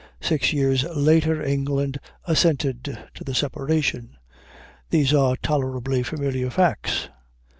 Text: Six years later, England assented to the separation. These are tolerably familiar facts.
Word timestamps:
Six 0.19 0.51
years 0.51 0.83
later, 0.85 1.43
England 1.43 1.99
assented 2.25 2.97
to 3.13 3.23
the 3.23 3.35
separation. 3.35 4.17
These 4.89 5.13
are 5.13 5.37
tolerably 5.37 6.01
familiar 6.01 6.49
facts. 6.49 7.09